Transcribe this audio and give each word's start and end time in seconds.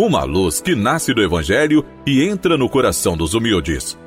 Uma 0.00 0.22
luz 0.22 0.60
que 0.60 0.76
nasce 0.76 1.12
do 1.12 1.20
Evangelho 1.20 1.84
e 2.06 2.22
entra 2.22 2.56
no 2.56 2.68
coração 2.68 3.16
dos 3.16 3.34
humildes. 3.34 3.98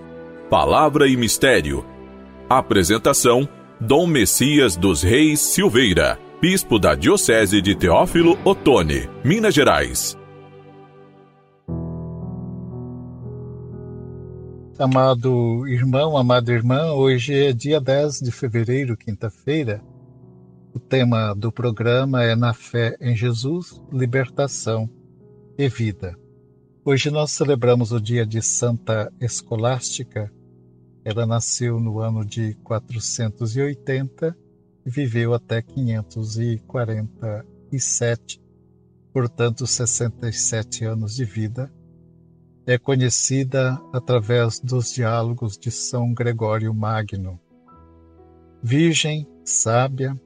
Palavra 0.49 1.05
e 1.05 1.17
Mistério. 1.17 1.85
Apresentação: 2.49 3.45
Dom 3.77 4.07
Messias 4.07 4.77
dos 4.77 5.03
Reis 5.03 5.41
Silveira, 5.41 6.17
Bispo 6.39 6.79
da 6.79 6.95
Diocese 6.95 7.61
de 7.61 7.75
Teófilo 7.75 8.39
Otoni, 8.45 9.09
Minas 9.21 9.53
Gerais. 9.53 10.17
Amado 14.79 15.67
irmão, 15.67 16.15
amada 16.15 16.53
irmã, 16.53 16.93
hoje 16.93 17.33
é 17.33 17.51
dia 17.51 17.81
10 17.81 18.21
de 18.21 18.31
fevereiro, 18.31 18.95
quinta-feira. 18.95 19.81
O 20.73 20.79
tema 20.79 21.33
do 21.35 21.51
programa 21.51 22.23
é 22.23 22.33
Na 22.33 22.53
Fé 22.53 22.95
em 23.01 23.13
Jesus, 23.13 23.81
Libertação 23.91 24.89
e 25.61 25.69
Vida. 25.69 26.17
Hoje 26.83 27.11
nós 27.11 27.29
celebramos 27.29 27.91
o 27.91 28.01
dia 28.01 28.25
de 28.25 28.41
Santa 28.41 29.13
Escolástica. 29.21 30.33
Ela 31.05 31.27
nasceu 31.27 31.79
no 31.79 31.99
ano 31.99 32.25
de 32.25 32.55
480 32.63 34.35
e 34.83 34.89
viveu 34.89 35.35
até 35.35 35.61
547, 35.61 38.41
portanto, 39.13 39.67
67 39.67 40.83
anos 40.83 41.13
de 41.13 41.25
vida 41.25 41.71
é 42.65 42.79
conhecida 42.79 43.79
através 43.93 44.59
dos 44.59 44.91
diálogos 44.91 45.59
de 45.59 45.69
São 45.69 46.11
Gregório 46.11 46.73
Magno. 46.73 47.39
Virgem, 48.63 49.27
sábia, 49.45 50.19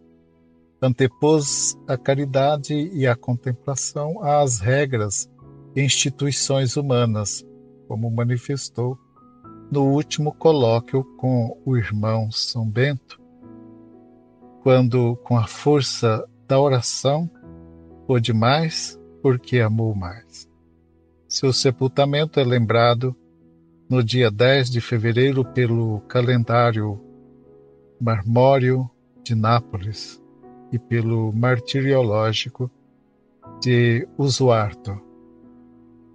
antepôs 0.81 1.77
a 1.88 1.97
caridade 1.97 2.73
e 2.73 3.07
a 3.07 3.16
contemplação 3.16 4.23
às 4.23 4.59
regras 4.59 5.29
e 5.75 5.81
instituições 5.81 6.77
humanas, 6.77 7.45
como 7.88 8.09
manifestou 8.09 8.97
no 9.72 9.83
último 9.83 10.33
colóquio 10.33 11.03
com 11.17 11.59
o 11.66 11.75
irmão 11.75 12.31
São 12.31 12.69
Bento, 12.69 13.19
quando, 14.61 15.16
com 15.17 15.38
a 15.38 15.47
força 15.47 16.23
da 16.47 16.59
oração, 16.59 17.30
pôde 18.07 18.33
mais 18.33 19.00
porque 19.22 19.59
amou 19.59 19.95
mais. 19.95 20.50
Seu 21.28 21.52
sepultamento 21.52 22.39
é 22.39 22.44
lembrado 22.44 23.16
no 23.89 24.03
dia 24.03 24.31
10 24.31 24.69
de 24.69 24.81
fevereiro 24.81 25.44
pelo 25.44 26.02
calendário 26.02 27.00
marmório 28.00 28.89
de 29.23 29.35
Nápoles 29.35 30.23
e 30.76 30.80
pelo 30.80 31.31
martiriológico 31.31 32.70
de 33.62 34.06
Usuarto. 34.18 35.00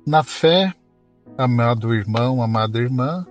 Na 0.06 0.22
fé, 0.22 0.74
amado 1.38 1.94
irmão, 1.94 2.42
amada 2.42 2.78
irmã, 2.78 3.26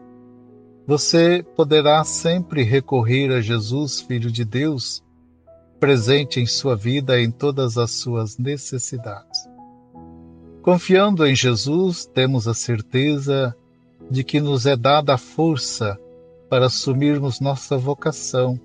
você 0.88 1.46
poderá 1.56 2.04
sempre 2.04 2.64
recorrer 2.64 3.32
a 3.32 3.42
Jesus, 3.42 4.02
Filho 4.02 4.32
de 4.32 4.44
Deus, 4.44 5.04
presente 5.80 6.40
em 6.40 6.48
sua 6.48 6.76
vida 6.76 7.22
em 7.22 7.30
todas 7.30 7.78
as 7.78 7.92
suas 7.92 8.40
necessidades. 8.40 9.48
Confiando 10.64 11.28
em 11.28 11.36
Jesus, 11.36 12.08
temos 12.08 12.48
a 12.48 12.56
certeza 12.56 13.56
de 14.10 14.24
que 14.24 14.42
nos 14.42 14.66
é 14.66 14.76
dada 14.76 15.14
a 15.14 15.18
força 15.18 15.96
para 16.50 16.66
assumirmos 16.66 17.40
nossa 17.40 17.78
vocação 17.78 18.60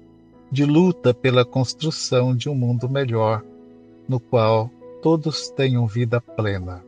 de 0.55 0.65
luta 0.65 1.13
pela 1.13 1.45
construção 1.45 2.33
de 2.33 2.49
um 2.49 2.55
mundo 2.55 2.89
melhor, 2.89 3.43
no 4.09 4.21
qual 4.21 4.71
todos 5.03 5.51
tenham 5.51 5.85
vida 5.85 6.21
plena. 6.21 6.81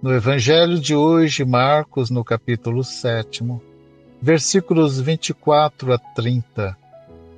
No 0.00 0.14
Evangelho 0.14 0.78
de 0.78 0.94
hoje, 0.94 1.44
Marcos, 1.44 2.08
no 2.08 2.22
capítulo 2.22 2.84
7, 2.84 3.44
versículos 4.22 5.00
24 5.00 5.92
a 5.92 5.98
30, 5.98 6.78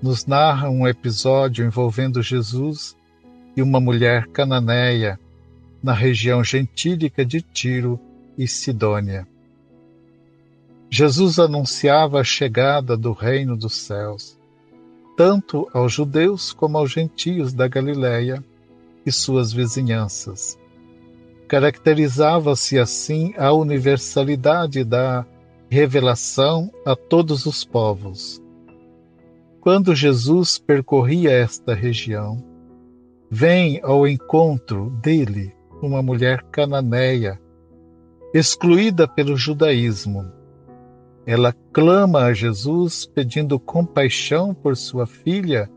nos 0.03 0.27
narra 0.27 0.69
um 0.69 0.87
episódio 0.87 1.65
envolvendo 1.65 2.23
Jesus 2.23 2.95
e 3.57 3.63
uma 3.63 3.81
mulher 3.81 4.27
cananeia 4.27 5.19
na 5.83 5.95
região 5.95 6.45
gentílica 6.45 7.25
de 7.25 7.41
Tiro 7.41 7.99
e 8.37 8.47
Sidônia. 8.47 9.27
Jesus 10.91 11.39
anunciava 11.39 12.21
a 12.21 12.25
chegada 12.25 12.95
do 12.95 13.13
reino 13.13 13.57
dos 13.57 13.75
céus, 13.75 14.42
tanto 15.17 15.69
aos 15.73 15.93
judeus 15.93 16.53
como 16.53 16.79
aos 16.79 16.91
gentios 16.91 17.53
da 17.53 17.69
Galiléia 17.69 18.43
e 19.05 19.13
suas 19.13 19.53
vizinhanças. 19.53 20.59
Caracterizava-se 21.49 22.79
assim 22.79 23.35
a 23.37 23.53
universalidade 23.53 24.85
da 24.85 25.27
revelação 25.69 26.71
a 26.85 26.95
todos 26.97 27.47
os 27.47 27.65
povos. 27.65 28.43
Quando 29.61 29.95
Jesus 29.95 30.59
percorria 30.59 31.31
esta 31.31 31.75
região, 31.75 32.43
vem 33.31 33.81
ao 33.83 34.07
encontro 34.07 34.91
dele 35.03 35.55
uma 35.81 36.03
mulher 36.03 36.43
cananeia, 36.51 37.41
excluída 38.35 39.07
pelo 39.07 39.37
judaísmo. 39.37 40.31
Ela 41.27 41.53
clama 41.73 42.25
a 42.25 42.33
Jesus 42.33 43.07
pedindo 43.07 43.59
compaixão 43.59 44.53
por 44.53 44.77
sua 44.77 45.07
filha, 45.07 45.71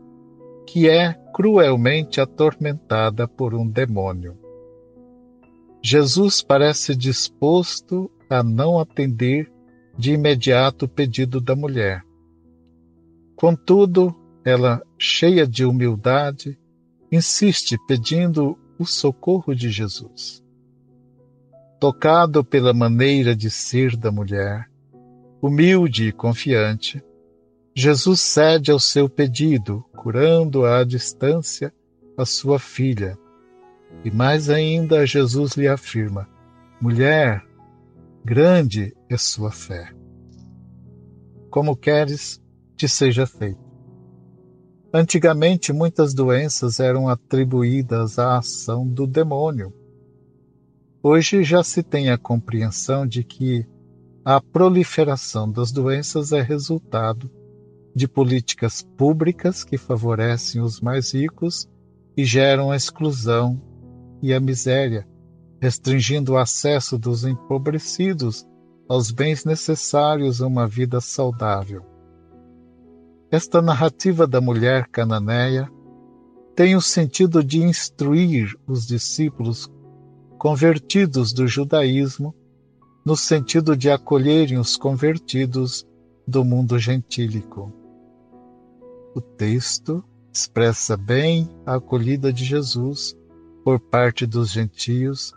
que 0.66 0.88
é 0.88 1.12
cruelmente 1.32 2.20
atormentada 2.20 3.28
por 3.28 3.54
um 3.54 3.68
demônio. 3.68 4.36
Jesus 5.82 6.42
parece 6.42 6.96
disposto 6.96 8.10
a 8.28 8.42
não 8.42 8.80
atender 8.80 9.50
de 9.96 10.12
imediato 10.12 10.86
o 10.86 10.88
pedido 10.88 11.40
da 11.40 11.54
mulher. 11.54 12.02
Contudo, 13.36 14.14
ela, 14.44 14.82
cheia 14.98 15.46
de 15.46 15.64
humildade, 15.64 16.58
insiste 17.12 17.76
pedindo 17.86 18.58
o 18.78 18.84
socorro 18.84 19.54
de 19.54 19.70
Jesus. 19.70 20.42
Tocado 21.78 22.44
pela 22.44 22.72
maneira 22.72 23.36
de 23.36 23.50
ser 23.50 23.96
da 23.96 24.10
mulher, 24.10 24.68
humilde 25.40 26.08
e 26.08 26.12
confiante, 26.12 27.02
Jesus 27.74 28.20
cede 28.20 28.70
ao 28.70 28.78
seu 28.78 29.08
pedido, 29.08 29.84
curando-a 29.94 30.80
à 30.80 30.84
distância 30.84 31.72
a 32.16 32.24
sua 32.24 32.58
filha. 32.58 33.18
E 34.04 34.10
mais 34.10 34.48
ainda, 34.48 35.06
Jesus 35.06 35.52
lhe 35.52 35.68
afirma: 35.68 36.26
Mulher, 36.80 37.44
grande 38.24 38.96
é 39.08 39.16
sua 39.16 39.50
fé. 39.50 39.92
Como 41.50 41.76
queres, 41.76 42.42
te 42.76 42.88
seja 42.88 43.26
feito. 43.26 43.64
Antigamente, 44.92 45.72
muitas 45.72 46.14
doenças 46.14 46.80
eram 46.80 47.08
atribuídas 47.08 48.18
à 48.18 48.38
ação 48.38 48.86
do 48.86 49.06
demônio. 49.06 49.72
Hoje 51.02 51.42
já 51.44 51.62
se 51.62 51.82
tem 51.82 52.10
a 52.10 52.16
compreensão 52.16 53.06
de 53.06 53.22
que 53.22 53.66
a 54.28 54.40
proliferação 54.40 55.48
das 55.48 55.70
doenças 55.70 56.32
é 56.32 56.42
resultado 56.42 57.30
de 57.94 58.08
políticas 58.08 58.82
públicas 58.82 59.62
que 59.62 59.78
favorecem 59.78 60.60
os 60.60 60.80
mais 60.80 61.14
ricos 61.14 61.68
e 62.16 62.24
geram 62.24 62.72
a 62.72 62.76
exclusão 62.76 63.62
e 64.20 64.34
a 64.34 64.40
miséria, 64.40 65.06
restringindo 65.62 66.32
o 66.32 66.38
acesso 66.38 66.98
dos 66.98 67.24
empobrecidos 67.24 68.44
aos 68.88 69.12
bens 69.12 69.44
necessários 69.44 70.42
a 70.42 70.48
uma 70.48 70.66
vida 70.66 71.00
saudável. 71.00 71.86
Esta 73.30 73.62
narrativa 73.62 74.26
da 74.26 74.40
mulher 74.40 74.88
cananeia 74.88 75.70
tem 76.56 76.74
o 76.74 76.82
sentido 76.82 77.44
de 77.44 77.62
instruir 77.62 78.56
os 78.66 78.88
discípulos 78.88 79.70
convertidos 80.36 81.32
do 81.32 81.46
judaísmo 81.46 82.34
no 83.06 83.16
sentido 83.16 83.76
de 83.76 83.88
acolherem 83.88 84.58
os 84.58 84.76
convertidos 84.76 85.86
do 86.26 86.44
mundo 86.44 86.76
gentílico. 86.76 87.72
O 89.14 89.20
texto 89.20 90.04
expressa 90.32 90.96
bem 90.96 91.48
a 91.64 91.76
acolhida 91.76 92.32
de 92.32 92.44
Jesus 92.44 93.16
por 93.62 93.78
parte 93.78 94.26
dos 94.26 94.50
gentios, 94.50 95.32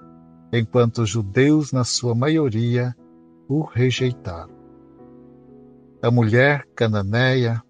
enquanto 0.52 1.04
os 1.04 1.10
judeus, 1.12 1.72
na 1.72 1.84
sua 1.84 2.16
maioria, 2.16 2.96
o 3.48 3.62
rejeitaram. 3.62 4.58
A 6.02 6.10
mulher 6.10 6.66
cananeia 6.76 7.62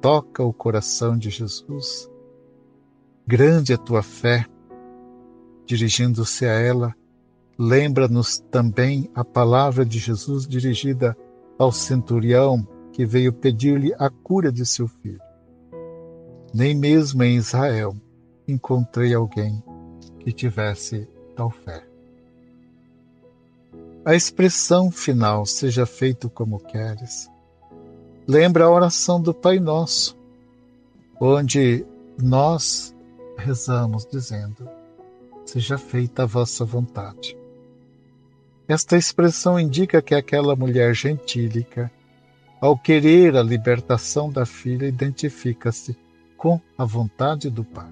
toca 0.00 0.44
o 0.44 0.52
coração 0.52 1.18
de 1.18 1.30
Jesus. 1.30 2.08
Grande 3.26 3.72
é 3.72 3.76
tua 3.76 4.04
fé. 4.04 4.46
Dirigindo-se 5.66 6.46
a 6.46 6.52
ela, 6.52 6.94
lembra-nos 7.62 8.40
também 8.50 9.08
a 9.14 9.24
palavra 9.24 9.86
de 9.86 9.96
Jesus 9.96 10.48
dirigida 10.48 11.16
ao 11.56 11.70
centurião 11.70 12.66
que 12.92 13.06
veio 13.06 13.32
pedir-lhe 13.32 13.94
a 14.00 14.10
cura 14.10 14.50
de 14.50 14.66
seu 14.66 14.88
filho. 14.88 15.20
Nem 16.52 16.74
mesmo 16.74 17.22
em 17.22 17.36
Israel 17.36 17.96
encontrei 18.48 19.14
alguém 19.14 19.62
que 20.18 20.32
tivesse 20.32 21.08
tal 21.36 21.50
fé. 21.50 21.86
a 24.04 24.16
expressão 24.16 24.90
final 24.90 25.46
seja 25.46 25.86
feito 25.86 26.28
como 26.28 26.58
queres. 26.58 27.30
Lembra 28.26 28.64
a 28.64 28.70
oração 28.70 29.20
do 29.20 29.32
Pai 29.32 29.60
Nosso, 29.60 30.18
onde 31.20 31.86
nós 32.20 32.92
rezamos 33.36 34.04
dizendo: 34.04 34.68
Seja 35.46 35.78
feita 35.78 36.24
a 36.24 36.26
vossa 36.26 36.64
vontade. 36.64 37.40
Esta 38.68 38.96
expressão 38.96 39.58
indica 39.58 40.00
que 40.00 40.14
aquela 40.14 40.54
mulher 40.54 40.94
gentílica, 40.94 41.90
ao 42.60 42.78
querer 42.78 43.36
a 43.36 43.42
libertação 43.42 44.30
da 44.30 44.46
filha, 44.46 44.86
identifica-se 44.86 45.96
com 46.36 46.60
a 46.78 46.84
vontade 46.84 47.50
do 47.50 47.64
Pai. 47.64 47.90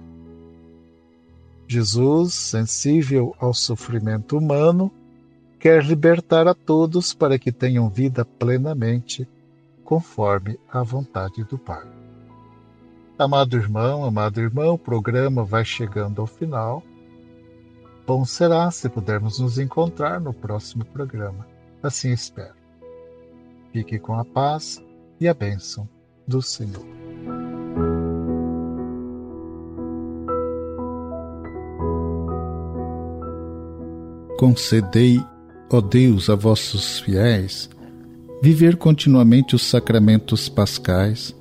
Jesus, 1.67 2.33
sensível 2.33 3.35
ao 3.39 3.53
sofrimento 3.53 4.37
humano, 4.37 4.91
quer 5.59 5.83
libertar 5.83 6.47
a 6.47 6.53
todos 6.53 7.13
para 7.13 7.37
que 7.37 7.51
tenham 7.51 7.87
vida 7.87 8.25
plenamente 8.25 9.27
conforme 9.83 10.59
a 10.69 10.81
vontade 10.83 11.43
do 11.43 11.57
Pai. 11.57 11.85
Amado 13.17 13.55
irmão, 13.55 14.03
amado 14.03 14.41
irmão, 14.41 14.73
o 14.73 14.79
programa 14.79 15.43
vai 15.43 15.63
chegando 15.63 16.21
ao 16.21 16.27
final. 16.27 16.81
Bom 18.13 18.25
será 18.25 18.69
se 18.69 18.89
pudermos 18.89 19.39
nos 19.39 19.57
encontrar 19.57 20.19
no 20.19 20.33
próximo 20.33 20.83
programa. 20.83 21.47
Assim 21.81 22.11
espero. 22.11 22.55
Fique 23.71 23.97
com 23.97 24.19
a 24.19 24.25
paz 24.25 24.83
e 25.17 25.29
a 25.29 25.33
bênção 25.33 25.87
do 26.27 26.41
Senhor. 26.41 26.85
concedei, 34.37 35.23
ó 35.69 35.79
Deus, 35.79 36.29
a 36.29 36.35
vossos 36.35 36.99
fiéis, 36.99 37.69
viver 38.41 38.75
continuamente 38.75 39.55
os 39.55 39.61
sacramentos 39.61 40.49
pascais 40.49 41.33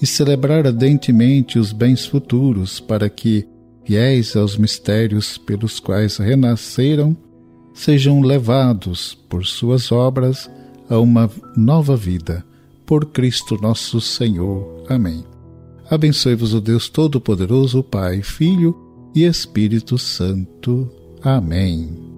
e 0.00 0.06
celebrar 0.06 0.64
ardentemente 0.64 1.58
os 1.58 1.72
bens 1.72 2.06
futuros, 2.06 2.78
para 2.78 3.10
que, 3.10 3.48
fiéis 3.84 4.34
aos 4.36 4.56
mistérios 4.56 5.38
pelos 5.38 5.78
quais 5.78 6.16
renasceram, 6.16 7.16
sejam 7.72 8.20
levados 8.20 9.18
por 9.28 9.44
suas 9.44 9.90
obras 9.92 10.50
a 10.88 10.98
uma 10.98 11.30
nova 11.56 11.96
vida. 11.96 12.44
Por 12.86 13.06
Cristo 13.06 13.58
nosso 13.60 14.00
Senhor. 14.00 14.84
Amém. 14.88 15.24
Abençoe-vos 15.90 16.54
o 16.54 16.60
Deus 16.60 16.88
Todo-Poderoso, 16.88 17.82
Pai, 17.82 18.22
Filho 18.22 18.76
e 19.14 19.24
Espírito 19.24 19.98
Santo. 19.98 20.90
Amém. 21.22 22.13